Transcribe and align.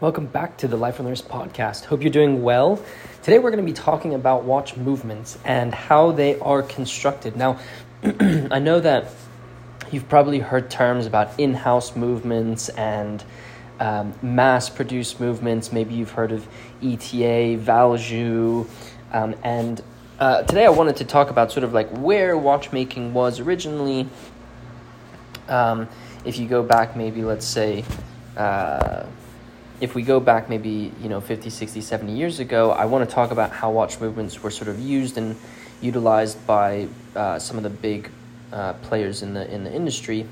Welcome 0.00 0.26
back 0.26 0.58
to 0.58 0.68
the 0.68 0.76
Life 0.76 1.00
on 1.00 1.06
Wrist 1.06 1.28
podcast. 1.28 1.86
Hope 1.86 2.02
you're 2.02 2.12
doing 2.12 2.44
well. 2.44 2.80
Today 3.24 3.40
we're 3.40 3.50
going 3.50 3.66
to 3.66 3.68
be 3.68 3.74
talking 3.74 4.14
about 4.14 4.44
watch 4.44 4.76
movements 4.76 5.36
and 5.44 5.74
how 5.74 6.12
they 6.12 6.38
are 6.38 6.62
constructed. 6.62 7.34
Now, 7.34 7.58
I 8.04 8.60
know 8.60 8.78
that 8.78 9.10
you've 9.90 10.08
probably 10.08 10.38
heard 10.38 10.70
terms 10.70 11.04
about 11.04 11.40
in 11.40 11.52
house 11.52 11.96
movements 11.96 12.68
and 12.68 13.24
um, 13.80 14.14
mass 14.22 14.70
produced 14.70 15.18
movements. 15.18 15.72
Maybe 15.72 15.94
you've 15.94 16.12
heard 16.12 16.30
of 16.30 16.46
ETA, 16.80 17.58
Valjoux, 17.58 18.68
um, 19.12 19.34
and 19.42 19.82
uh, 20.20 20.42
today 20.44 20.64
I 20.64 20.70
wanted 20.70 20.94
to 20.98 21.06
talk 21.06 21.28
about 21.28 21.50
sort 21.50 21.64
of 21.64 21.72
like 21.72 21.90
where 21.90 22.38
watchmaking 22.38 23.14
was 23.14 23.40
originally. 23.40 24.08
Um, 25.48 25.88
if 26.24 26.38
you 26.38 26.46
go 26.46 26.62
back, 26.62 26.94
maybe 26.94 27.24
let's 27.24 27.46
say. 27.46 27.84
Uh, 28.36 29.04
if 29.80 29.94
we 29.94 30.02
go 30.02 30.18
back 30.18 30.48
maybe 30.48 30.92
you 31.00 31.08
know 31.08 31.20
50 31.20 31.50
60 31.50 31.80
70 31.80 32.12
years 32.12 32.40
ago 32.40 32.70
i 32.72 32.84
want 32.84 33.08
to 33.08 33.14
talk 33.14 33.30
about 33.30 33.50
how 33.50 33.70
watch 33.70 34.00
movements 34.00 34.42
were 34.42 34.50
sort 34.50 34.68
of 34.68 34.78
used 34.78 35.16
and 35.16 35.36
utilized 35.80 36.44
by 36.46 36.88
uh, 37.14 37.38
some 37.38 37.56
of 37.56 37.62
the 37.62 37.70
big 37.70 38.10
uh, 38.52 38.72
players 38.74 39.22
in 39.22 39.34
the 39.34 39.48
in 39.52 39.64
the 39.64 39.72
industry 39.72 40.26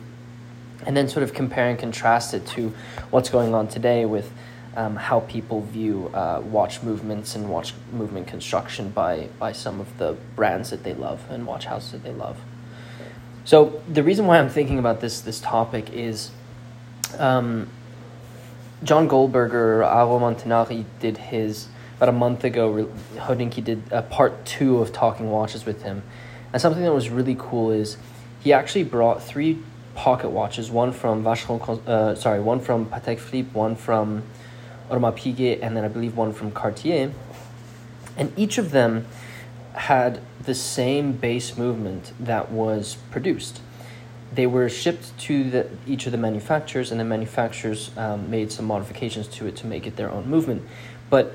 and 0.84 0.96
then 0.96 1.08
sort 1.08 1.22
of 1.22 1.32
compare 1.32 1.68
and 1.68 1.78
contrast 1.78 2.34
it 2.34 2.46
to 2.46 2.72
what's 3.10 3.28
going 3.28 3.54
on 3.54 3.68
today 3.68 4.04
with 4.04 4.30
um, 4.76 4.96
how 4.96 5.20
people 5.20 5.62
view 5.62 6.10
uh, 6.12 6.42
watch 6.44 6.82
movements 6.82 7.34
and 7.34 7.48
watch 7.48 7.72
movement 7.92 8.26
construction 8.26 8.90
by 8.90 9.28
by 9.38 9.52
some 9.52 9.80
of 9.80 9.98
the 9.98 10.16
brands 10.34 10.70
that 10.70 10.82
they 10.82 10.94
love 10.94 11.24
and 11.30 11.46
watch 11.46 11.64
houses 11.64 11.92
that 11.92 12.02
they 12.02 12.12
love. 12.12 12.38
So 13.44 13.80
the 13.88 14.02
reason 14.02 14.26
why 14.26 14.38
i'm 14.38 14.48
thinking 14.48 14.78
about 14.78 15.00
this 15.00 15.20
this 15.20 15.40
topic 15.40 15.90
is 15.92 16.30
um, 17.18 17.70
John 18.82 19.08
Goldberger, 19.08 19.82
Auro 19.82 20.18
Montanari 20.18 20.84
did 21.00 21.16
his 21.16 21.68
about 21.96 22.10
a 22.10 22.12
month 22.12 22.44
ago. 22.44 22.90
Hodinkee 23.16 23.64
did 23.64 23.82
a 23.90 24.02
part 24.02 24.44
two 24.44 24.78
of 24.78 24.92
talking 24.92 25.30
watches 25.30 25.64
with 25.64 25.82
him, 25.82 26.02
and 26.52 26.60
something 26.60 26.82
that 26.82 26.92
was 26.92 27.08
really 27.08 27.36
cool 27.38 27.70
is 27.70 27.96
he 28.40 28.52
actually 28.52 28.84
brought 28.84 29.22
three 29.22 29.58
pocket 29.94 30.28
watches, 30.28 30.70
one 30.70 30.92
from 30.92 31.24
Vacheron, 31.24 31.88
uh, 31.88 32.14
sorry, 32.14 32.38
one 32.38 32.60
from 32.60 32.84
Patek 32.86 33.18
Philippe, 33.18 33.48
one 33.54 33.76
from 33.76 34.22
Audemars 34.90 35.16
Piguet, 35.16 35.60
and 35.62 35.74
then 35.74 35.82
I 35.82 35.88
believe 35.88 36.14
one 36.14 36.34
from 36.34 36.50
Cartier, 36.50 37.12
and 38.18 38.30
each 38.36 38.58
of 38.58 38.72
them 38.72 39.06
had 39.72 40.20
the 40.44 40.54
same 40.54 41.12
base 41.12 41.56
movement 41.56 42.12
that 42.20 42.50
was 42.50 42.98
produced 43.10 43.60
they 44.36 44.46
were 44.46 44.68
shipped 44.68 45.16
to 45.18 45.50
the, 45.50 45.68
each 45.86 46.06
of 46.06 46.12
the 46.12 46.18
manufacturers, 46.18 46.90
and 46.90 47.00
the 47.00 47.04
manufacturers 47.04 47.90
um, 47.96 48.30
made 48.30 48.52
some 48.52 48.66
modifications 48.66 49.26
to 49.28 49.46
it 49.46 49.56
to 49.56 49.66
make 49.66 49.86
it 49.86 49.96
their 49.96 50.10
own 50.10 50.28
movement. 50.28 50.62
But 51.10 51.34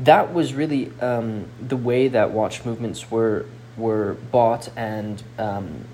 that 0.00 0.32
was 0.32 0.54
really 0.54 0.90
um, 1.00 1.46
the 1.60 1.76
way 1.76 2.08
that 2.08 2.32
watch 2.32 2.64
movements 2.64 3.10
were 3.10 3.46
were 3.76 4.16
bought 4.32 4.70
and 4.76 5.22
um, 5.38 5.84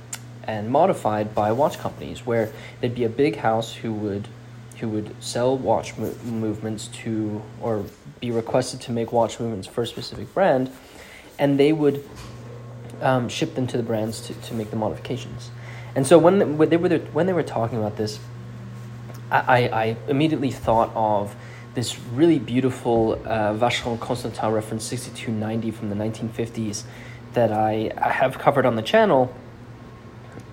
and 0.44 0.70
modified 0.70 1.34
by 1.34 1.50
watch 1.53 1.78
companies, 1.78 2.25
where 2.25 2.53
there'd 2.81 2.94
be 2.94 3.05
a 3.05 3.08
big 3.08 3.36
house 3.36 3.75
who 3.75 3.92
would 3.92 4.28
who 4.78 4.88
would 4.88 5.20
sell 5.22 5.56
watch 5.56 5.97
mo- 5.97 6.14
movements 6.25 6.86
to 6.88 7.42
or 7.60 7.84
be 8.20 8.31
requested 8.31 8.81
to 8.83 8.92
make 8.92 9.12
watch 9.12 9.41
movements 9.41 9.66
for 9.66 9.83
a 9.83 9.86
specific 9.86 10.33
brand, 10.33 10.70
and 11.38 11.58
they 11.58 11.72
would 11.72 12.08
um, 13.03 13.28
ship 13.28 13.55
them 13.56 13.66
to 13.66 13.77
the 13.77 13.83
brands 13.83 14.20
to, 14.20 14.34
to 14.34 14.55
make 14.55 14.70
the 14.70 14.77
modifications. 14.77 15.50
And 15.97 16.06
so 16.06 16.19
when, 16.19 16.58
they 16.58 16.77
were 16.77 16.98
when 17.14 17.27
they 17.27 17.33
were 17.33 17.42
talking 17.42 17.78
about 17.78 17.97
this, 17.97 18.20
I, 19.30 19.69
I 19.69 19.97
immediately 20.08 20.50
thought 20.50 20.92
of 20.94 21.34
this 21.75 21.98
really 21.98 22.38
beautiful 22.38 23.14
uh, 23.25 23.55
Vacheron 23.55 23.98
Constantin 23.98 24.53
reference 24.53 24.84
6290 24.84 25.70
from 25.70 25.88
the 25.88 25.97
1950s 25.97 26.84
that 27.33 27.50
I, 27.50 27.91
I 27.97 28.11
have 28.11 28.38
covered 28.38 28.66
on 28.66 28.77
the 28.77 28.83
channel. 28.83 29.34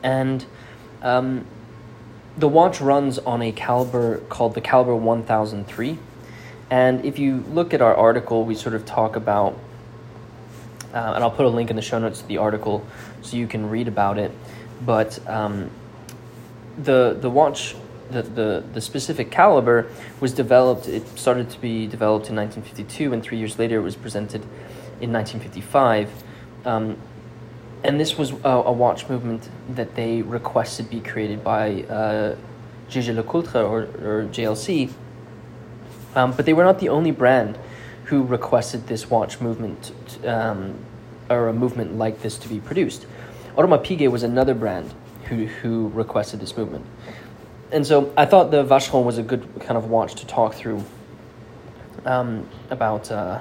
And 0.01 0.45
um, 1.01 1.45
the 2.37 2.47
watch 2.47 2.79
runs 2.79 3.19
on 3.19 3.41
a 3.41 3.51
caliber 3.51 4.19
called 4.29 4.55
the 4.55 4.61
caliber 4.61 4.95
1003. 4.95 5.97
And 6.69 7.05
if 7.05 7.19
you 7.19 7.43
look 7.49 7.73
at 7.73 7.81
our 7.81 7.93
article, 7.93 8.45
we 8.45 8.55
sort 8.55 8.75
of 8.75 8.85
talk 8.85 9.17
about, 9.17 9.59
uh, 10.93 11.13
and 11.15 11.23
I'll 11.23 11.31
put 11.31 11.45
a 11.45 11.49
link 11.49 11.69
in 11.69 11.75
the 11.75 11.81
show 11.81 11.99
notes 11.99 12.21
to 12.21 12.27
the 12.27 12.37
article 12.37 12.85
so 13.21 13.35
you 13.35 13.47
can 13.47 13.69
read 13.69 13.89
about 13.89 14.17
it 14.17 14.31
but 14.85 15.25
um, 15.27 15.69
the 16.77 17.17
the 17.19 17.29
watch 17.29 17.75
the, 18.11 18.21
the 18.21 18.63
the 18.73 18.81
specific 18.81 19.31
caliber 19.31 19.87
was 20.19 20.33
developed 20.33 20.87
it 20.87 21.07
started 21.17 21.49
to 21.49 21.59
be 21.59 21.87
developed 21.87 22.29
in 22.29 22.35
1952 22.35 23.13
and 23.13 23.23
three 23.23 23.37
years 23.37 23.57
later 23.57 23.77
it 23.77 23.81
was 23.81 23.95
presented 23.95 24.41
in 25.01 25.11
1955 25.11 26.09
um, 26.65 26.97
and 27.83 27.99
this 27.99 28.17
was 28.17 28.31
a, 28.31 28.49
a, 28.49 28.71
watch 28.71 29.09
movement 29.09 29.49
that 29.69 29.95
they 29.95 30.21
requested 30.21 30.89
be 30.89 31.01
created 31.01 31.43
by 31.43 31.83
uh, 31.83 32.35
Jaeger 32.89 33.13
LeCoultre 33.21 33.55
or, 33.55 33.81
or 33.81 34.27
JLC 34.27 34.91
um, 36.15 36.31
but 36.33 36.45
they 36.45 36.53
were 36.53 36.63
not 36.63 36.79
the 36.79 36.89
only 36.89 37.11
brand 37.11 37.57
who 38.05 38.23
requested 38.23 38.87
this 38.87 39.09
watch 39.09 39.41
movement 39.41 39.91
um, 40.25 40.75
or 41.29 41.47
a 41.47 41.53
movement 41.53 41.97
like 41.97 42.21
this 42.21 42.37
to 42.37 42.49
be 42.49 42.59
produced 42.59 43.05
Audemars 43.55 43.83
Piguet 43.85 44.09
was 44.09 44.23
another 44.23 44.55
brand 44.55 44.93
who, 45.25 45.45
who 45.45 45.89
requested 45.89 46.39
this 46.39 46.57
movement. 46.57 46.85
And 47.71 47.85
so 47.85 48.11
I 48.17 48.25
thought 48.25 48.51
the 48.51 48.63
Vacheron 48.63 49.03
was 49.03 49.17
a 49.17 49.23
good 49.23 49.47
kind 49.61 49.77
of 49.77 49.89
watch 49.89 50.15
to 50.15 50.27
talk 50.27 50.53
through 50.55 50.83
um, 52.05 52.47
about, 52.71 53.11
uh, 53.11 53.39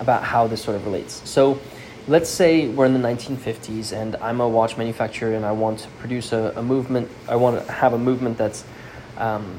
about 0.00 0.22
how 0.22 0.46
this 0.46 0.62
sort 0.62 0.76
of 0.76 0.84
relates. 0.86 1.28
So 1.28 1.60
let's 2.06 2.30
say 2.30 2.68
we're 2.68 2.86
in 2.86 2.94
the 2.94 3.06
1950s 3.08 3.92
and 3.92 4.16
I'm 4.16 4.40
a 4.40 4.48
watch 4.48 4.76
manufacturer 4.78 5.34
and 5.34 5.44
I 5.44 5.52
want 5.52 5.80
to 5.80 5.88
produce 5.98 6.32
a, 6.32 6.54
a 6.56 6.62
movement, 6.62 7.10
I 7.28 7.36
want 7.36 7.64
to 7.64 7.72
have 7.72 7.92
a 7.92 7.98
movement 7.98 8.38
that's 8.38 8.64
um, 9.18 9.58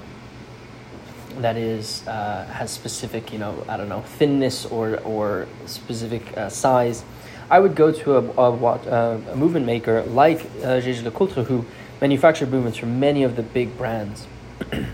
that 1.38 1.57
is 1.57 2.06
uh, 2.07 2.46
has 2.51 2.72
specific, 2.72 3.31
you 3.31 3.40
know, 3.40 3.63
I 3.68 3.78
don't 3.78 3.90
know, 3.90 4.01
thinness 4.01 4.66
or 4.66 4.97
or 5.01 5.47
specific 5.66 6.36
uh, 6.38 6.50
size 6.50 7.03
I 7.49 7.59
would 7.59 7.75
go 7.75 7.91
to 7.91 8.17
a, 8.17 8.21
a, 8.21 8.51
uh, 8.51 9.21
a 9.31 9.35
movement 9.35 9.65
maker 9.65 10.03
like 10.03 10.41
uh, 10.63 10.81
LeCoultre 10.81 11.45
who 11.45 11.65
manufactured 11.99 12.51
movements 12.51 12.77
for 12.77 12.85
many 12.85 13.23
of 13.23 13.35
the 13.35 13.43
big 13.43 13.75
brands, 13.77 14.27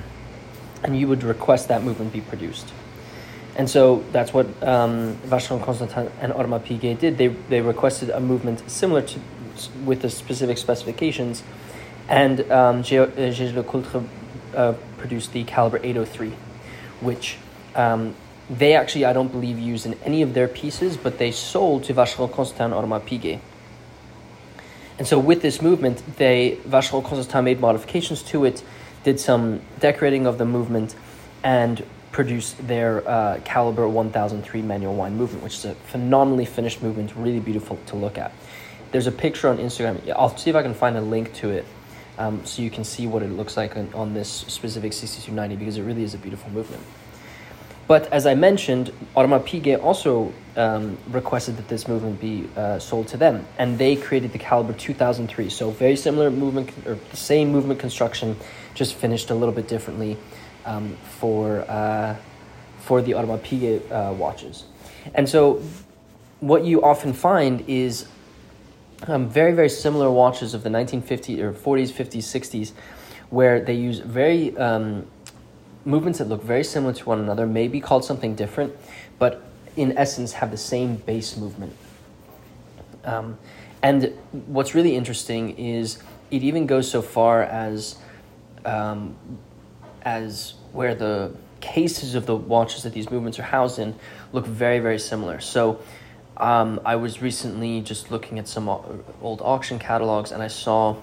and 0.83 0.97
you 0.97 1.07
would 1.07 1.23
request 1.23 1.67
that 1.67 1.83
movement 1.83 2.13
be 2.13 2.21
produced. 2.21 2.71
And 3.57 3.69
so 3.69 4.03
that's 4.11 4.33
what 4.33 4.47
um, 4.63 5.15
Vacheron 5.25 5.63
Constantin 5.63 6.11
and 6.21 6.33
Audemars 6.33 6.63
Piguet 6.65 6.99
did. 6.99 7.17
They, 7.17 7.27
they 7.27 7.61
requested 7.61 8.09
a 8.09 8.19
movement 8.19 8.69
similar 8.69 9.01
to 9.01 9.19
with 9.85 10.01
the 10.01 10.09
specific 10.09 10.57
specifications, 10.57 11.41
and 12.09 12.51
um, 12.51 12.83
Jaeger 12.83 13.07
LeCoultre 13.53 14.05
uh, 14.53 14.73
produced 14.97 15.31
the 15.31 15.45
caliber 15.45 15.77
803, 15.77 16.33
which 16.99 17.37
um, 17.75 18.13
they 18.49 18.75
actually, 18.75 19.05
I 19.05 19.13
don't 19.13 19.31
believe, 19.31 19.57
used 19.57 19.85
in 19.85 19.95
any 20.03 20.21
of 20.21 20.33
their 20.33 20.47
pieces, 20.47 20.97
but 20.97 21.17
they 21.17 21.31
sold 21.31 21.83
to 21.85 21.93
Vacheron 21.93 22.31
Constantin 22.31 22.77
Audemars 22.77 23.01
Piguet. 23.01 23.39
And 24.97 25.07
so 25.07 25.19
with 25.19 25.41
this 25.41 25.61
movement, 25.61 26.03
they 26.17 26.57
Vacheron 26.67 27.03
Constantin 27.03 27.43
made 27.43 27.59
modifications 27.59 28.21
to 28.23 28.45
it, 28.45 28.63
did 29.03 29.19
some 29.19 29.61
decorating 29.79 30.25
of 30.25 30.37
the 30.37 30.45
movement, 30.45 30.95
and 31.43 31.83
produced 32.11 32.65
their 32.65 33.07
uh, 33.09 33.39
Caliber 33.43 33.89
1003 33.89 34.61
manual 34.61 34.95
wind 34.95 35.17
movement, 35.17 35.43
which 35.43 35.55
is 35.55 35.65
a 35.65 35.75
phenomenally 35.75 36.45
finished 36.45 36.81
movement, 36.81 37.13
really 37.15 37.41
beautiful 37.41 37.77
to 37.87 37.97
look 37.97 38.17
at. 38.17 38.31
There's 38.91 39.07
a 39.07 39.11
picture 39.11 39.49
on 39.49 39.57
Instagram. 39.57 40.09
I'll 40.15 40.35
see 40.37 40.49
if 40.49 40.55
I 40.55 40.61
can 40.61 40.73
find 40.73 40.95
a 40.95 41.01
link 41.01 41.33
to 41.35 41.49
it 41.49 41.65
um, 42.17 42.45
so 42.45 42.61
you 42.61 42.69
can 42.69 42.85
see 42.85 43.05
what 43.05 43.21
it 43.21 43.31
looks 43.31 43.57
like 43.57 43.75
on, 43.75 43.93
on 43.93 44.13
this 44.13 44.29
specific 44.29 44.93
6290 44.93 45.57
because 45.57 45.77
it 45.77 45.81
really 45.81 46.03
is 46.03 46.13
a 46.13 46.17
beautiful 46.17 46.49
movement. 46.51 46.81
But 47.87 48.11
as 48.11 48.25
I 48.25 48.33
mentioned, 48.33 48.91
Audemars 49.15 49.45
Piguet 49.45 49.83
also 49.83 50.33
um, 50.55 50.97
requested 51.09 51.57
that 51.57 51.67
this 51.67 51.87
movement 51.87 52.19
be 52.19 52.49
uh, 52.55 52.79
sold 52.79 53.07
to 53.09 53.17
them, 53.17 53.45
and 53.59 53.77
they 53.77 53.95
created 53.95 54.31
the 54.31 54.39
Caliber 54.39 54.73
2003. 54.73 55.49
So 55.49 55.69
very 55.69 55.95
similar 55.95 56.31
movement, 56.31 56.71
or 56.87 56.97
the 57.11 57.17
same 57.17 57.51
movement 57.51 57.79
construction, 57.79 58.37
just 58.73 58.95
finished 58.95 59.29
a 59.29 59.35
little 59.35 59.53
bit 59.53 59.67
differently 59.67 60.17
um, 60.65 60.97
for 61.19 61.59
uh, 61.69 62.15
for 62.79 63.01
the 63.01 63.11
Audemars 63.11 63.41
Piguet 63.41 63.91
uh, 63.91 64.13
watches. 64.13 64.63
And 65.13 65.29
so, 65.29 65.61
what 66.39 66.65
you 66.65 66.81
often 66.83 67.13
find 67.13 67.63
is 67.67 68.07
um, 69.05 69.29
very 69.29 69.51
very 69.51 69.69
similar 69.69 70.09
watches 70.09 70.55
of 70.55 70.63
the 70.63 70.69
1950s 70.69 71.39
or 71.39 71.53
40s, 71.53 71.91
50s, 71.91 72.23
60s, 72.23 72.71
where 73.29 73.59
they 73.59 73.75
use 73.75 73.99
very 73.99 74.57
um, 74.57 75.05
movements 75.85 76.19
that 76.19 76.27
look 76.27 76.43
very 76.43 76.63
similar 76.63 76.93
to 76.93 77.05
one 77.05 77.19
another, 77.19 77.45
may 77.45 77.67
be 77.67 77.79
called 77.79 78.03
something 78.03 78.35
different, 78.35 78.75
but 79.19 79.43
in 79.77 79.97
essence 79.97 80.33
have 80.33 80.51
the 80.51 80.57
same 80.57 80.95
base 80.95 81.37
movement. 81.37 81.75
Um, 83.03 83.37
and 83.83 84.17
what's 84.47 84.73
really 84.73 84.95
interesting 84.95 85.57
is 85.57 85.99
it 86.31 86.41
even 86.41 86.65
goes 86.65 86.89
so 86.89 87.01
far 87.01 87.43
as 87.43 87.97
um, 88.65 89.15
as 90.01 90.55
where 90.71 90.95
the 90.95 91.35
cases 91.61 92.15
of 92.15 92.25
the 92.25 92.35
watches 92.35 92.83
that 92.83 92.93
these 92.93 93.09
movements 93.09 93.39
are 93.39 93.43
housed 93.43 93.79
in 93.79 93.95
look 94.33 94.45
very, 94.45 94.79
very 94.79 94.99
similar. 94.99 95.39
So 95.39 95.79
um, 96.37 96.79
I 96.85 96.95
was 96.95 97.21
recently 97.21 97.81
just 97.81 98.11
looking 98.11 98.39
at 98.39 98.47
some 98.47 98.69
old 98.69 99.41
auction 99.41 99.79
catalogs 99.79 100.31
and 100.31 100.43
I 100.43 100.47
saw 100.47 100.95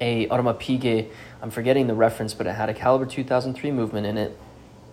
a 0.00 0.26
Audemars 0.28 0.60
Piguet, 0.60 1.10
I'm 1.42 1.50
forgetting 1.50 1.86
the 1.86 1.94
reference, 1.94 2.34
but 2.34 2.46
it 2.46 2.54
had 2.54 2.68
a 2.68 2.74
caliber 2.74 3.06
2003 3.06 3.70
movement 3.70 4.06
in 4.06 4.16
it 4.16 4.36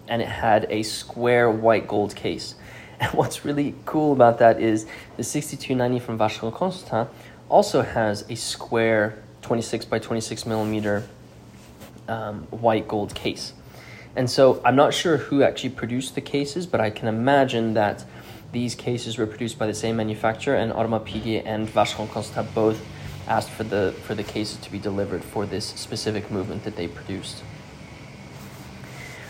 and 0.08 0.22
it 0.22 0.28
had 0.28 0.68
a 0.70 0.84
square 0.84 1.50
white 1.50 1.88
gold 1.88 2.16
case. 2.16 2.56
And 3.02 3.12
what's 3.14 3.44
really 3.44 3.74
cool 3.86 4.14
about 4.14 4.38
that 4.38 4.62
is 4.62 4.86
the 5.18 5.24
6290 5.24 6.06
from 6.06 6.20
Vacheron 6.20 6.54
Constantin 6.54 7.12
also 7.50 7.82
has 7.82 8.24
a 8.30 8.36
square 8.36 9.18
26 9.42 9.86
by 9.86 9.98
26 9.98 10.46
millimeter 10.46 11.08
um, 12.08 12.44
white 12.52 12.88
gold 12.88 13.16
case. 13.16 13.54
And 14.16 14.30
so 14.30 14.62
I'm 14.64 14.76
not 14.76 14.94
sure 14.94 15.18
who 15.18 15.42
actually 15.42 15.72
produced 15.72 16.14
the 16.14 16.22
cases, 16.22 16.68
but 16.68 16.80
I 16.80 16.92
can 16.92 17.08
imagine 17.08 17.74
that 17.74 18.06
these 18.52 18.76
cases 18.76 19.18
were 19.18 19.26
produced 19.26 19.58
by 19.58 19.66
the 19.66 19.74
same 19.74 19.96
manufacturer, 19.96 20.56
and 20.56 20.72
Audemars 20.74 21.08
Piguet 21.08 21.44
and 21.46 21.68
Vacheron 21.68 22.12
Constantin 22.12 22.54
both 22.54 22.86
asked 23.28 23.50
for 23.50 23.64
the 23.64 23.94
for 24.04 24.16
the 24.16 24.24
cases 24.24 24.58
to 24.58 24.72
be 24.72 24.80
delivered 24.80 25.24
for 25.24 25.46
this 25.46 25.66
specific 25.66 26.32
movement 26.32 26.64
that 26.64 26.76
they 26.76 26.88
produced. 26.88 27.44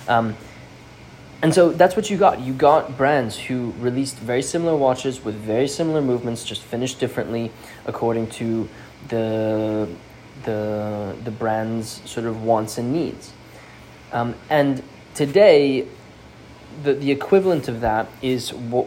Um, 0.07 0.35
and 1.41 1.53
so 1.53 1.71
that's 1.71 1.95
what 1.95 2.09
you 2.09 2.17
got. 2.17 2.39
You 2.39 2.53
got 2.53 2.97
brands 2.97 3.37
who 3.37 3.73
released 3.79 4.17
very 4.17 4.43
similar 4.43 4.75
watches 4.75 5.23
with 5.23 5.35
very 5.35 5.67
similar 5.67 6.01
movements, 6.01 6.43
just 6.43 6.61
finished 6.61 6.99
differently 6.99 7.51
according 7.85 8.27
to 8.31 8.69
the 9.07 9.89
the 10.43 11.15
the 11.23 11.31
brand's 11.31 12.01
sort 12.09 12.27
of 12.27 12.43
wants 12.43 12.77
and 12.77 12.93
needs. 12.93 13.33
Um, 14.11 14.35
and 14.49 14.83
today, 15.15 15.87
the 16.83 16.93
the 16.93 17.11
equivalent 17.11 17.67
of 17.67 17.81
that 17.81 18.07
is 18.21 18.53
what 18.53 18.85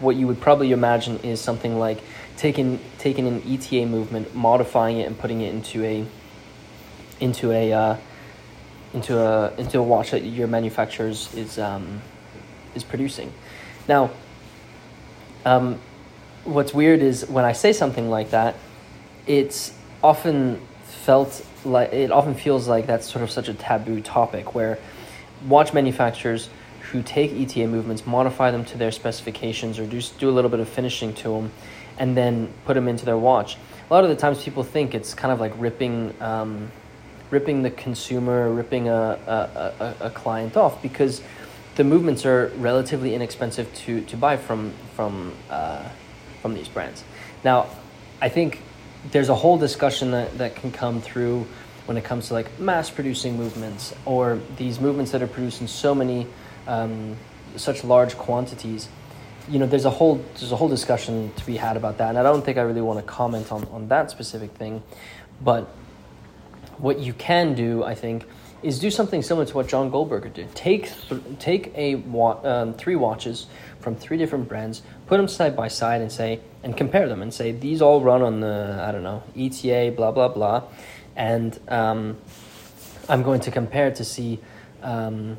what 0.00 0.16
you 0.16 0.26
would 0.26 0.40
probably 0.40 0.72
imagine 0.72 1.18
is 1.20 1.40
something 1.40 1.78
like 1.78 2.02
taking 2.36 2.80
taking 2.98 3.26
an 3.26 3.42
ETA 3.46 3.86
movement, 3.86 4.34
modifying 4.34 4.98
it, 4.98 5.06
and 5.06 5.18
putting 5.18 5.40
it 5.40 5.54
into 5.54 5.84
a 5.84 6.06
into 7.20 7.52
a 7.52 7.72
uh, 7.72 7.96
into 8.92 9.18
a 9.18 9.54
into 9.56 9.78
a 9.78 9.82
watch 9.82 10.10
that 10.12 10.22
your 10.22 10.46
manufacturer 10.46 11.08
is 11.08 11.58
um, 11.58 12.02
is 12.74 12.84
producing. 12.84 13.32
Now, 13.88 14.10
um, 15.44 15.78
what's 16.44 16.72
weird 16.72 17.00
is 17.00 17.26
when 17.28 17.44
I 17.44 17.52
say 17.52 17.72
something 17.72 18.08
like 18.08 18.30
that, 18.30 18.54
it's 19.26 19.72
often 20.02 20.60
felt 20.84 21.44
like 21.64 21.92
it 21.92 22.10
often 22.10 22.34
feels 22.34 22.68
like 22.68 22.86
that's 22.86 23.10
sort 23.10 23.22
of 23.22 23.30
such 23.30 23.48
a 23.48 23.54
taboo 23.54 24.00
topic 24.00 24.54
where 24.54 24.78
watch 25.46 25.72
manufacturers 25.72 26.48
who 26.94 27.02
take 27.02 27.32
ETA 27.32 27.66
movements, 27.66 28.06
modify 28.06 28.52
them 28.52 28.64
to 28.64 28.78
their 28.78 28.92
specifications, 28.92 29.80
or 29.80 29.84
do 29.84 30.00
do 30.18 30.30
a 30.30 30.32
little 30.32 30.50
bit 30.50 30.60
of 30.60 30.68
finishing 30.68 31.12
to 31.12 31.28
them, 31.28 31.50
and 31.98 32.16
then 32.16 32.48
put 32.64 32.74
them 32.74 32.86
into 32.86 33.04
their 33.04 33.18
watch. 33.18 33.56
A 33.90 33.92
lot 33.92 34.04
of 34.04 34.10
the 34.10 34.16
times, 34.16 34.42
people 34.44 34.62
think 34.62 34.94
it's 34.94 35.12
kind 35.12 35.32
of 35.32 35.40
like 35.40 35.52
ripping. 35.58 36.14
Um, 36.22 36.70
ripping 37.30 37.62
the 37.62 37.70
consumer, 37.70 38.48
ripping 38.48 38.88
a, 38.88 39.18
a, 39.26 39.84
a, 39.84 40.06
a 40.06 40.10
client 40.10 40.56
off 40.56 40.80
because 40.82 41.20
the 41.74 41.82
movements 41.82 42.24
are 42.24 42.52
relatively 42.58 43.12
inexpensive 43.12 43.74
to, 43.74 44.02
to 44.02 44.16
buy 44.16 44.36
from 44.36 44.72
from 44.94 45.34
uh, 45.50 45.88
from 46.40 46.54
these 46.54 46.68
brands. 46.68 47.02
Now, 47.42 47.66
I 48.20 48.28
think 48.28 48.60
there's 49.10 49.30
a 49.30 49.34
whole 49.34 49.58
discussion 49.58 50.12
that, 50.12 50.38
that 50.38 50.54
can 50.54 50.70
come 50.70 51.00
through 51.00 51.46
when 51.86 51.96
it 51.96 52.04
comes 52.04 52.28
to 52.28 52.34
like 52.34 52.58
mass 52.60 52.88
producing 52.88 53.36
movements 53.36 53.92
or 54.04 54.40
these 54.56 54.80
movements 54.80 55.10
that 55.10 55.20
are 55.20 55.26
produced 55.26 55.60
in 55.60 55.68
so 55.68 55.94
many 55.94 56.26
um, 56.66 57.16
such 57.56 57.84
large 57.84 58.16
quantities. 58.16 58.88
You 59.48 59.58
know, 59.58 59.66
there's 59.66 59.84
a 59.84 59.90
whole 59.90 60.24
there's 60.34 60.52
a 60.52 60.56
whole 60.56 60.68
discussion 60.68 61.32
to 61.36 61.46
be 61.46 61.56
had 61.56 61.76
about 61.76 61.98
that, 61.98 62.10
and 62.10 62.18
I 62.18 62.22
don't 62.22 62.44
think 62.44 62.58
I 62.58 62.62
really 62.62 62.80
want 62.80 62.98
to 62.98 63.04
comment 63.04 63.52
on, 63.52 63.64
on 63.68 63.88
that 63.88 64.10
specific 64.10 64.52
thing, 64.52 64.82
but 65.42 65.68
what 66.78 66.98
you 66.98 67.12
can 67.12 67.54
do, 67.54 67.84
I 67.84 67.94
think, 67.94 68.24
is 68.62 68.78
do 68.78 68.90
something 68.90 69.22
similar 69.22 69.44
to 69.44 69.54
what 69.54 69.68
John 69.68 69.90
Goldberger 69.90 70.30
did. 70.30 70.54
Take 70.54 70.90
th- 71.08 71.20
take 71.38 71.72
a 71.76 71.96
wa- 71.96 72.40
um, 72.42 72.72
three 72.72 72.96
watches 72.96 73.46
from 73.80 73.94
three 73.94 74.16
different 74.16 74.48
brands, 74.48 74.82
put 75.06 75.18
them 75.18 75.28
side 75.28 75.54
by 75.54 75.68
side, 75.68 76.00
and 76.00 76.10
say 76.10 76.40
and 76.62 76.74
compare 76.74 77.06
them 77.06 77.20
and 77.20 77.32
say 77.32 77.52
these 77.52 77.82
all 77.82 78.00
run 78.00 78.22
on 78.22 78.40
the 78.40 78.78
I 78.80 78.90
don't 78.90 79.02
know 79.02 79.22
ETA 79.36 79.92
blah 79.94 80.10
blah 80.10 80.28
blah, 80.28 80.62
and 81.14 81.58
um, 81.68 82.16
I'm 83.08 83.22
going 83.22 83.40
to 83.40 83.50
compare 83.50 83.90
to 83.92 84.04
see. 84.04 84.40
Um, 84.82 85.38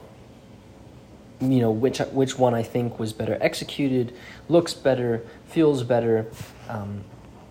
you 1.42 1.60
know 1.60 1.72
which 1.72 2.00
which 2.00 2.38
one 2.38 2.54
I 2.54 2.64
think 2.64 3.00
was 3.00 3.14
better 3.14 3.38
executed, 3.42 4.16
looks 4.48 4.74
better, 4.74 5.26
feels 5.48 5.84
better, 5.84 6.28
um, 6.70 7.04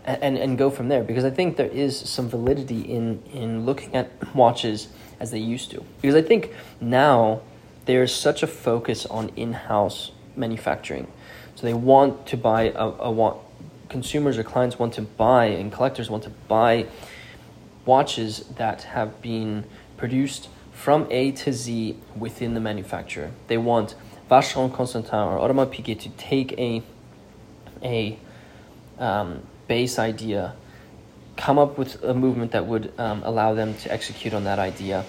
and, 0.05 0.37
and 0.37 0.59
go 0.59 0.71
from 0.71 0.89
there 0.89 1.03
because 1.03 1.25
I 1.25 1.31
think 1.31 1.57
there 1.57 1.69
is 1.69 1.99
some 1.99 2.29
validity 2.29 2.81
in, 2.81 3.23
in 3.33 3.65
looking 3.65 3.95
at 3.95 4.11
watches 4.35 4.89
as 5.21 5.31
they 5.31 5.39
used 5.39 5.71
to. 5.71 5.83
Because 6.01 6.15
I 6.15 6.23
think 6.23 6.53
now 6.81 7.41
there's 7.87 8.15
such 8.15 8.43
a 8.43 8.47
focus 8.47 9.07
on 9.07 9.31
in 9.37 9.53
house 9.53 10.13
manufacturing. 10.37 11.07
So 11.55 11.67
they 11.67 11.75
want 11.75 12.27
to 12.29 12.37
buy 12.37 12.65
a, 12.65 12.87
a 12.87 13.11
want 13.11 13.39
consumers 13.89 14.37
or 14.37 14.43
clients 14.43 14.79
want 14.79 14.95
to 14.95 15.03
buy 15.03 15.47
and 15.47 15.73
collectors 15.73 16.11
want 16.11 16.25
to 16.25 16.31
buy 16.49 16.87
watches 17.87 18.41
that 18.57 18.83
have 18.83 19.21
been 19.23 19.65
produced 19.97 20.49
from 20.75 21.07
A 21.11 21.33
to 21.33 21.53
Z 21.53 21.97
within 22.15 22.53
the 22.53 22.61
manufacturer. 22.61 23.31
They 23.47 23.57
want 23.57 23.95
Vacheron 24.31 24.75
Constantin 24.75 25.15
or 25.15 25.39
Audemars 25.39 25.73
Piguet 25.73 26.01
to 26.01 26.11
take 26.11 26.53
a 26.59 26.83
a 27.83 28.19
um, 28.99 29.43
base 29.69 29.99
idea, 29.99 30.55
come 31.37 31.59
up 31.59 31.79
with 31.79 32.03
a 32.03 32.15
movement 32.15 32.53
that 32.53 32.67
would 32.67 32.93
um, 32.99 33.23
allow 33.25 33.55
them 33.55 33.75
to 33.75 33.93
execute 33.93 34.33
on 34.35 34.45
that 34.45 34.59
idea, 34.59 35.05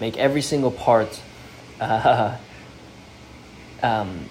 make 0.00 0.16
every 0.16 0.42
single 0.42 0.70
part, 0.70 1.20
uh, 1.80 2.36
um, 3.82 4.26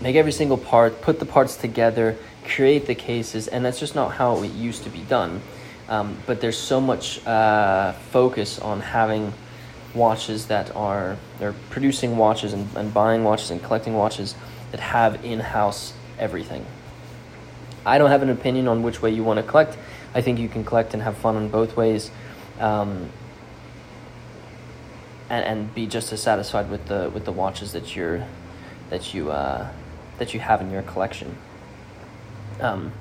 make 0.00 0.16
every 0.16 0.32
single 0.32 0.58
part, 0.58 1.02
put 1.02 1.18
the 1.18 1.26
parts 1.26 1.56
together, 1.56 2.16
create 2.44 2.86
the 2.86 2.94
cases, 2.94 3.48
and 3.48 3.64
that's 3.64 3.80
just 3.80 3.94
not 3.94 4.12
how 4.12 4.42
it 4.42 4.52
used 4.52 4.84
to 4.84 4.90
be 4.90 5.00
done. 5.00 5.42
Um, 5.88 6.18
but 6.26 6.40
there's 6.40 6.58
so 6.58 6.80
much 6.80 7.24
uh, 7.26 7.92
focus 8.10 8.58
on 8.58 8.80
having 8.80 9.32
watches 9.94 10.46
that 10.48 10.74
are 10.76 11.16
they're 11.38 11.54
producing 11.70 12.16
watches 12.16 12.52
and, 12.52 12.68
and 12.76 12.92
buying 12.92 13.24
watches 13.24 13.50
and 13.50 13.62
collecting 13.62 13.94
watches 13.94 14.34
that 14.72 14.80
have 14.80 15.24
in-house 15.24 15.92
everything. 16.18 16.66
I 17.84 17.98
don't 17.98 18.10
have 18.10 18.22
an 18.22 18.30
opinion 18.30 18.66
on 18.66 18.82
which 18.82 19.00
way 19.00 19.12
you 19.12 19.22
want 19.22 19.38
to 19.38 19.44
collect. 19.44 19.78
I 20.12 20.20
think 20.20 20.38
you 20.38 20.48
can 20.48 20.64
collect 20.64 20.92
and 20.92 21.02
have 21.02 21.16
fun 21.16 21.36
in 21.36 21.48
both 21.48 21.76
ways, 21.76 22.10
um, 22.58 23.10
and 25.30 25.44
and 25.44 25.74
be 25.74 25.86
just 25.86 26.12
as 26.12 26.20
satisfied 26.20 26.68
with 26.68 26.86
the 26.86 27.10
with 27.14 27.24
the 27.24 27.32
watches 27.32 27.72
that 27.72 27.94
you're 27.94 28.26
that 28.90 29.14
you 29.14 29.30
uh, 29.30 29.70
that 30.18 30.34
you 30.34 30.40
have 30.40 30.60
in 30.60 30.70
your 30.70 30.82
collection. 30.82 31.36
Um, 32.60 32.92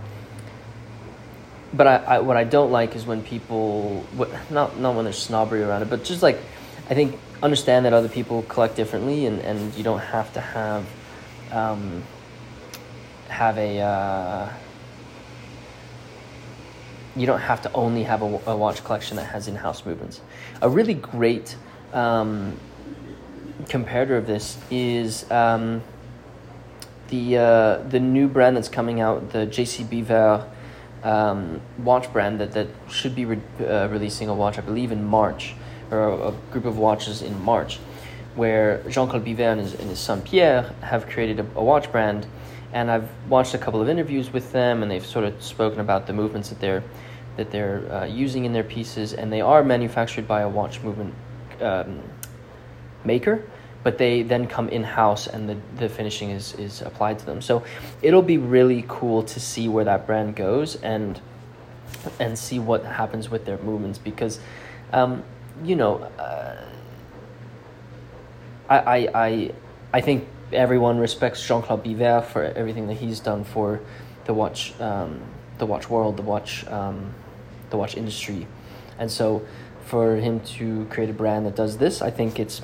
but 1.75 1.87
I, 1.87 1.95
I, 1.95 2.19
what 2.19 2.37
I 2.37 2.43
don't 2.43 2.71
like 2.71 2.95
is 2.95 3.05
when 3.05 3.21
people 3.21 4.05
not 4.49 4.79
not 4.79 4.95
when 4.95 5.05
there's 5.05 5.17
snobbery 5.17 5.63
around 5.63 5.81
it, 5.81 5.89
but 5.89 6.03
just 6.03 6.21
like 6.21 6.39
I 6.89 6.93
think 6.93 7.19
understand 7.43 7.85
that 7.85 7.93
other 7.93 8.09
people 8.09 8.43
collect 8.43 8.75
differently, 8.75 9.25
and, 9.25 9.39
and 9.41 9.73
you 9.75 9.83
don't 9.83 9.99
have 9.99 10.31
to 10.33 10.41
have 10.41 10.85
um, 11.51 12.03
have 13.27 13.57
a 13.57 13.79
uh, 13.79 14.49
you 17.15 17.25
don't 17.25 17.39
have 17.39 17.61
to 17.63 17.73
only 17.73 18.03
have 18.03 18.21
a, 18.21 18.41
a 18.47 18.55
watch 18.55 18.83
collection 18.83 19.17
that 19.17 19.25
has 19.25 19.47
in-house 19.47 19.85
movements. 19.85 20.21
A 20.61 20.69
really 20.69 20.93
great 20.93 21.55
um, 21.93 22.57
comparator 23.63 24.17
of 24.17 24.27
this 24.27 24.57
is 24.69 25.29
um, 25.31 25.81
the 27.09 27.37
uh, 27.37 27.77
the 27.89 27.99
new 27.99 28.27
brand 28.27 28.55
that's 28.55 28.69
coming 28.69 29.01
out, 29.01 29.31
the 29.31 29.47
JC 29.47 29.85
Biver 29.85 30.47
um, 31.05 31.61
watch 31.77 32.11
brand 32.11 32.39
that, 32.41 32.51
that 32.51 32.67
should 32.89 33.15
be 33.15 33.25
re- 33.25 33.39
uh, 33.61 33.87
releasing 33.89 34.27
a 34.27 34.33
watch, 34.33 34.57
I 34.57 34.61
believe, 34.61 34.91
in 34.91 35.05
March, 35.05 35.53
or 35.91 35.99
a, 35.99 36.27
a 36.29 36.31
group 36.51 36.65
of 36.65 36.77
watches 36.77 37.21
in 37.21 37.41
March, 37.41 37.77
where 38.35 38.83
Jean 38.89 39.07
Claude 39.07 39.23
Biver 39.23 39.51
and 39.51 39.61
his, 39.61 39.73
and 39.75 39.89
his 39.89 39.99
son 39.99 40.21
Pierre 40.21 40.73
have 40.81 41.07
created 41.07 41.39
a, 41.39 41.45
a 41.55 41.63
watch 41.63 41.91
brand 41.91 42.27
and 42.75 42.91
I've 42.91 43.09
watched 43.29 43.53
a 43.53 43.57
couple 43.57 43.81
of 43.81 43.87
interviews 43.87 44.33
with 44.33 44.51
them, 44.51 44.83
and 44.83 44.91
they've 44.91 45.05
sort 45.05 45.23
of 45.23 45.41
spoken 45.41 45.79
about 45.79 46.07
the 46.07 46.13
movements 46.13 46.49
that 46.49 46.59
they're 46.59 46.83
that 47.37 47.51
they're 47.51 47.91
uh, 47.91 48.05
using 48.05 48.45
in 48.45 48.53
their 48.53 48.63
pieces, 48.63 49.13
and 49.13 49.31
they 49.31 49.41
are 49.41 49.63
manufactured 49.63 50.27
by 50.27 50.41
a 50.41 50.49
watch 50.49 50.81
movement 50.81 51.13
um, 51.61 52.01
maker, 53.03 53.43
but 53.85 53.99
they 53.99 54.23
then 54.23 54.47
come 54.47 54.67
in 54.69 54.83
house, 54.83 55.27
and 55.27 55.47
the 55.47 55.57
the 55.77 55.87
finishing 55.87 56.31
is 56.31 56.55
is 56.55 56.81
applied 56.81 57.19
to 57.19 57.25
them. 57.25 57.39
So 57.39 57.63
it'll 58.01 58.23
be 58.23 58.39
really 58.39 58.83
cool 58.87 59.21
to 59.21 59.39
see 59.39 59.69
where 59.69 59.85
that 59.85 60.07
brand 60.07 60.35
goes 60.35 60.75
and 60.81 61.21
and 62.19 62.37
see 62.37 62.57
what 62.57 62.83
happens 62.83 63.29
with 63.29 63.45
their 63.45 63.59
movements 63.59 63.99
because, 63.99 64.39
um, 64.91 65.23
you 65.63 65.75
know. 65.75 65.99
Uh, 66.19 66.55
I, 68.67 68.77
I, 68.79 68.97
I, 69.13 69.51
I 69.93 70.01
think 70.01 70.27
everyone 70.51 70.97
respects 70.97 71.45
Jean 71.47 71.61
Claude 71.61 71.83
Biver 71.83 72.25
for 72.25 72.43
everything 72.43 72.87
that 72.87 72.95
he's 72.95 73.19
done 73.19 73.43
for 73.43 73.79
the 74.25 74.33
watch, 74.33 74.73
um, 74.81 75.21
the 75.59 75.67
watch 75.67 75.87
world, 75.87 76.17
the 76.17 76.23
watch, 76.23 76.65
um, 76.65 77.13
the 77.69 77.77
watch 77.77 77.95
industry, 77.95 78.47
and 78.97 79.11
so 79.11 79.45
for 79.85 80.15
him 80.15 80.39
to 80.57 80.85
create 80.89 81.11
a 81.11 81.13
brand 81.13 81.45
that 81.45 81.55
does 81.55 81.77
this, 81.77 82.01
I 82.01 82.09
think 82.09 82.39
it's 82.39 82.63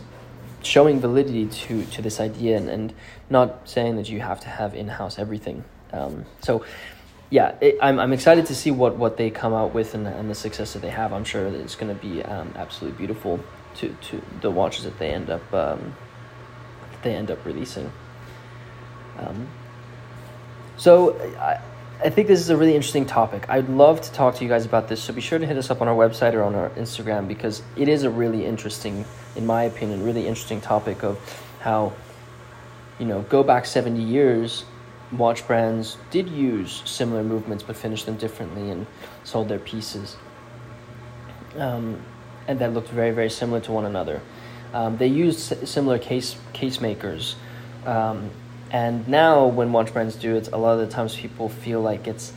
showing 0.63 0.99
validity 0.99 1.45
to 1.45 1.85
to 1.85 2.01
this 2.01 2.19
idea 2.19 2.57
and, 2.57 2.69
and 2.69 2.93
not 3.29 3.67
saying 3.67 3.95
that 3.95 4.09
you 4.09 4.19
have 4.19 4.39
to 4.41 4.47
have 4.47 4.75
in 4.75 4.87
house 4.87 5.19
everything. 5.19 5.63
Um, 5.93 6.25
so 6.41 6.63
yeah, 7.29 7.55
it, 7.61 7.77
I'm, 7.81 7.97
I'm 7.97 8.11
excited 8.11 8.45
to 8.47 8.55
see 8.55 8.71
what, 8.71 8.97
what 8.97 9.15
they 9.15 9.29
come 9.29 9.53
out 9.53 9.73
with 9.73 9.95
and, 9.95 10.05
and 10.05 10.29
the 10.29 10.35
success 10.35 10.73
that 10.73 10.81
they 10.81 10.89
have. 10.89 11.13
I'm 11.13 11.23
sure 11.23 11.49
that 11.49 11.57
it's 11.57 11.75
going 11.75 11.95
to 11.95 12.01
be 12.01 12.21
um, 12.23 12.53
absolutely 12.57 12.97
beautiful 12.97 13.39
to, 13.75 13.95
to 14.09 14.21
the 14.41 14.51
watches 14.51 14.83
that 14.83 14.99
they 14.99 15.11
end 15.11 15.29
up 15.29 15.53
um, 15.53 15.95
they 17.03 17.15
end 17.15 17.31
up 17.31 17.43
releasing. 17.45 17.91
Um, 19.17 19.47
so 20.77 21.17
I, 21.37 21.61
I 22.03 22.09
think 22.09 22.27
this 22.27 22.39
is 22.39 22.49
a 22.49 22.57
really 22.57 22.75
interesting 22.75 23.05
topic. 23.05 23.45
I'd 23.47 23.69
love 23.69 24.01
to 24.01 24.11
talk 24.11 24.35
to 24.35 24.43
you 24.43 24.49
guys 24.49 24.65
about 24.65 24.87
this. 24.87 25.03
So 25.03 25.13
be 25.13 25.21
sure 25.21 25.37
to 25.37 25.45
hit 25.45 25.55
us 25.55 25.69
up 25.69 25.81
on 25.81 25.87
our 25.87 25.95
website 25.95 26.33
or 26.33 26.41
on 26.41 26.55
our 26.55 26.69
Instagram 26.71 27.27
because 27.27 27.61
it 27.75 27.87
is 27.87 28.03
a 28.03 28.09
really 28.09 28.45
interesting, 28.45 29.05
in 29.35 29.45
my 29.45 29.63
opinion, 29.63 30.03
really 30.03 30.27
interesting 30.27 30.61
topic 30.61 31.03
of 31.03 31.19
how, 31.59 31.93
you 32.97 33.05
know, 33.05 33.21
go 33.23 33.43
back 33.43 33.65
70 33.65 34.01
years 34.01 34.65
watch 35.11 35.45
brands 35.45 35.97
did 36.09 36.29
use 36.29 36.81
similar 36.85 37.23
movements 37.23 37.63
but 37.63 37.75
finished 37.75 38.05
them 38.05 38.15
differently 38.15 38.69
and 38.69 38.87
sold 39.23 39.49
their 39.49 39.59
pieces. 39.59 40.15
Um, 41.57 42.01
and 42.47 42.59
that 42.59 42.73
looked 42.73 42.89
very, 42.89 43.11
very 43.11 43.29
similar 43.29 43.59
to 43.61 43.71
one 43.71 43.85
another. 43.85 44.21
Um, 44.73 44.97
they 44.97 45.07
used 45.07 45.67
similar 45.67 45.99
case 45.99 46.37
case 46.53 46.79
makers, 46.79 47.35
um, 47.85 48.29
and 48.71 49.07
now 49.07 49.47
when 49.47 49.71
watch 49.71 49.91
brands 49.93 50.15
do 50.15 50.35
it, 50.35 50.49
a 50.51 50.57
lot 50.57 50.79
of 50.79 50.87
the 50.87 50.93
times 50.93 51.15
people 51.15 51.49
feel 51.49 51.81
like 51.81 52.07
it's 52.07 52.33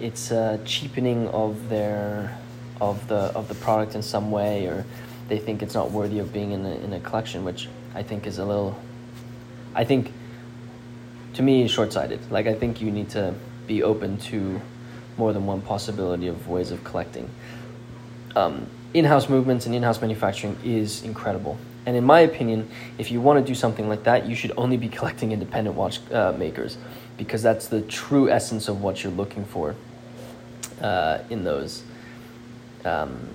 it's 0.00 0.30
a 0.30 0.58
cheapening 0.64 1.28
of 1.28 1.68
their 1.68 2.36
of 2.80 3.06
the 3.08 3.32
of 3.36 3.48
the 3.48 3.54
product 3.54 3.94
in 3.94 4.02
some 4.02 4.30
way, 4.30 4.66
or 4.66 4.84
they 5.28 5.38
think 5.38 5.62
it's 5.62 5.74
not 5.74 5.90
worthy 5.90 6.18
of 6.18 6.32
being 6.32 6.52
in 6.52 6.64
a, 6.64 6.74
in 6.76 6.92
a 6.92 7.00
collection, 7.00 7.44
which 7.44 7.68
I 7.94 8.02
think 8.02 8.26
is 8.26 8.38
a 8.38 8.44
little. 8.44 8.76
I 9.74 9.84
think 9.84 10.12
to 11.34 11.42
me 11.42 11.68
short-sighted. 11.68 12.30
Like 12.30 12.46
I 12.46 12.54
think 12.54 12.80
you 12.80 12.90
need 12.90 13.10
to 13.10 13.34
be 13.66 13.82
open 13.82 14.18
to 14.18 14.60
more 15.16 15.32
than 15.32 15.46
one 15.46 15.60
possibility 15.60 16.28
of 16.28 16.48
ways 16.48 16.70
of 16.70 16.82
collecting. 16.82 17.28
Um, 18.34 18.66
in-house 18.94 19.28
movements 19.28 19.66
and 19.66 19.74
in-house 19.74 20.00
manufacturing 20.00 20.56
is 20.64 21.02
incredible. 21.02 21.58
And 21.84 21.96
in 21.96 22.04
my 22.04 22.20
opinion, 22.20 22.70
if 22.96 23.10
you 23.10 23.20
want 23.20 23.44
to 23.44 23.46
do 23.46 23.54
something 23.54 23.88
like 23.88 24.04
that, 24.04 24.26
you 24.26 24.34
should 24.34 24.52
only 24.56 24.76
be 24.76 24.88
collecting 24.98 25.32
independent 25.32 25.76
watch 25.76 26.00
uh, 26.10 26.32
makers 26.32 26.78
because 27.18 27.42
that's 27.42 27.68
the 27.68 27.82
true 27.82 28.30
essence 28.30 28.68
of 28.68 28.80
what 28.80 29.02
you're 29.02 29.12
looking 29.12 29.44
for 29.44 29.74
uh, 30.80 31.18
in 31.28 31.44
those. 31.44 31.82
Um, 32.84 33.28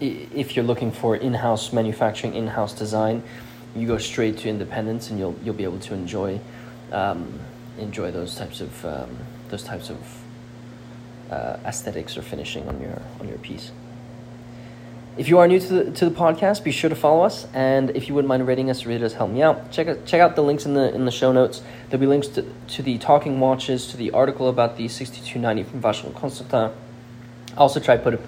if 0.00 0.56
you're 0.56 0.64
looking 0.64 0.92
for 0.92 1.16
in-house 1.16 1.72
manufacturing, 1.72 2.34
in-house 2.34 2.74
design, 2.74 3.22
you 3.74 3.86
go 3.86 3.98
straight 3.98 4.38
to 4.38 4.48
independents, 4.48 5.10
and 5.10 5.18
you'll 5.18 5.34
you'll 5.42 5.54
be 5.54 5.64
able 5.64 5.78
to 5.80 5.94
enjoy 5.94 6.38
um, 6.92 7.40
enjoy 7.78 8.10
those 8.10 8.34
types 8.36 8.60
of 8.60 8.84
um, 8.84 9.16
those 9.48 9.62
types 9.62 9.90
of 9.90 9.98
uh, 11.30 11.58
aesthetics 11.64 12.16
or 12.16 12.22
finishing 12.22 12.68
on 12.68 12.80
your 12.80 13.02
on 13.20 13.28
your 13.28 13.38
piece. 13.38 13.70
If 15.16 15.30
you 15.30 15.38
are 15.38 15.48
new 15.48 15.58
to 15.58 15.66
the, 15.66 15.90
to 15.92 16.10
the 16.10 16.14
podcast, 16.14 16.62
be 16.62 16.70
sure 16.70 16.90
to 16.90 16.96
follow 16.96 17.24
us, 17.24 17.46
and 17.54 17.88
if 17.96 18.06
you 18.06 18.14
wouldn't 18.14 18.28
mind 18.28 18.46
rating 18.46 18.68
us, 18.68 18.84
really 18.84 19.00
does 19.00 19.14
help 19.14 19.30
me 19.30 19.42
out. 19.42 19.72
Check 19.72 19.88
out, 19.88 20.04
check 20.04 20.20
out 20.20 20.36
the 20.36 20.42
links 20.42 20.66
in 20.66 20.74
the 20.74 20.94
in 20.94 21.06
the 21.06 21.10
show 21.10 21.32
notes. 21.32 21.62
There'll 21.88 22.02
be 22.02 22.06
links 22.06 22.28
to, 22.28 22.44
to 22.68 22.82
the 22.82 22.98
talking 22.98 23.40
watches, 23.40 23.86
to 23.88 23.96
the 23.96 24.10
article 24.10 24.46
about 24.50 24.76
the 24.76 24.88
6290 24.88 25.70
from 25.70 25.80
Vacheron 25.80 26.14
Constantin. 26.14 26.76
I 27.56 27.56
also 27.56 27.80
try 27.80 27.96
to 27.96 28.02
put 28.02 28.14
a, 28.14 28.20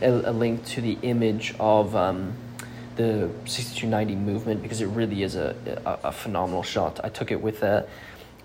a, 0.00 0.30
a 0.30 0.32
link 0.32 0.64
to 0.66 0.80
the 0.80 0.96
image 1.02 1.54
of 1.60 1.94
um, 1.94 2.32
the 2.96 3.28
6290 3.44 4.14
movement 4.14 4.62
because 4.62 4.80
it 4.80 4.86
really 4.86 5.22
is 5.22 5.36
a, 5.36 5.54
a, 5.84 6.08
a, 6.08 6.12
phenomenal 6.12 6.62
shot. 6.62 7.00
I 7.04 7.10
took 7.10 7.30
it 7.30 7.42
with 7.42 7.62
a 7.62 7.86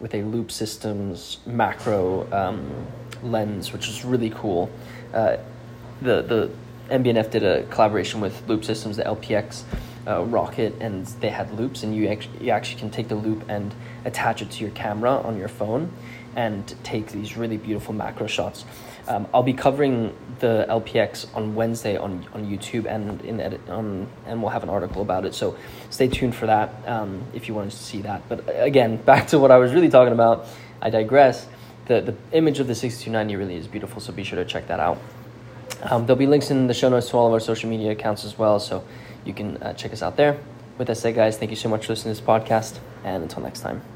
with 0.01 0.13
a 0.13 0.23
Loupe 0.23 0.51
Systems 0.51 1.37
macro 1.45 2.29
um, 2.33 2.87
lens, 3.23 3.73
which 3.73 3.87
is 3.87 4.05
really 4.05 4.29
cool. 4.29 4.69
Uh, 5.13 5.37
the 6.01 6.21
the 6.21 6.51
MB&F 6.89 7.31
did 7.31 7.43
a 7.43 7.63
collaboration 7.63 8.21
with 8.21 8.47
Loupe 8.47 8.63
Systems, 8.63 8.97
the 8.97 9.03
LPX 9.03 9.63
uh, 10.07 10.23
rocket, 10.23 10.75
and 10.79 11.05
they 11.19 11.29
had 11.29 11.51
loupes, 11.57 11.83
and 11.83 11.95
you 11.95 12.07
actually, 12.07 12.45
you 12.45 12.51
actually 12.51 12.79
can 12.79 12.91
take 12.91 13.07
the 13.07 13.15
loupe 13.15 13.43
and 13.49 13.73
attach 14.05 14.41
it 14.41 14.51
to 14.51 14.61
your 14.63 14.71
camera 14.71 15.11
on 15.11 15.37
your 15.37 15.47
phone, 15.47 15.91
and 16.35 16.75
take 16.83 17.07
these 17.07 17.37
really 17.37 17.57
beautiful 17.57 17.93
macro 17.93 18.27
shots. 18.27 18.65
Um, 19.07 19.27
I'll 19.33 19.43
be 19.43 19.53
covering 19.53 20.15
the 20.39 20.65
LPX 20.67 21.27
on 21.35 21.55
Wednesday 21.55 21.95
on, 21.95 22.25
on 22.33 22.45
YouTube 22.45 22.85
and 22.85 23.21
in 23.21 23.39
edit 23.39 23.61
um, 23.69 24.07
and 24.25 24.41
we'll 24.41 24.51
have 24.51 24.63
an 24.63 24.69
article 24.69 25.01
about 25.01 25.25
it. 25.25 25.35
So 25.35 25.55
stay 25.89 26.07
tuned 26.07 26.35
for 26.35 26.47
that 26.47 26.73
um, 26.87 27.23
if 27.33 27.47
you 27.47 27.53
want 27.53 27.71
to 27.71 27.77
see 27.77 28.01
that. 28.01 28.27
But 28.27 28.45
again, 28.49 28.97
back 29.05 29.27
to 29.27 29.39
what 29.39 29.51
I 29.51 29.57
was 29.57 29.73
really 29.73 29.89
talking 29.89 30.13
about. 30.13 30.47
I 30.81 30.89
digress. 30.89 31.47
The 31.87 32.01
the 32.01 32.15
image 32.31 32.59
of 32.59 32.67
the 32.67 32.75
6290 32.75 33.35
really 33.35 33.55
is 33.55 33.67
beautiful, 33.67 34.01
so 34.01 34.11
be 34.11 34.23
sure 34.23 34.43
to 34.43 34.45
check 34.45 34.67
that 34.67 34.79
out. 34.79 34.97
Um, 35.83 36.05
there'll 36.05 36.17
be 36.17 36.27
links 36.27 36.49
in 36.51 36.67
the 36.67 36.73
show 36.73 36.89
notes 36.89 37.09
to 37.09 37.17
all 37.17 37.27
of 37.27 37.33
our 37.33 37.39
social 37.39 37.69
media 37.69 37.91
accounts 37.91 38.25
as 38.25 38.37
well, 38.37 38.59
so 38.59 38.83
you 39.23 39.33
can 39.33 39.57
uh, 39.57 39.73
check 39.73 39.93
us 39.93 40.01
out 40.01 40.17
there. 40.17 40.37
With 40.77 40.87
that 40.87 40.95
said, 40.95 41.15
guys, 41.15 41.37
thank 41.37 41.51
you 41.51 41.57
so 41.57 41.69
much 41.69 41.85
for 41.85 41.93
listening 41.93 42.15
to 42.15 42.21
this 42.21 42.27
podcast, 42.27 42.79
and 43.03 43.23
until 43.23 43.43
next 43.43 43.61
time. 43.61 43.94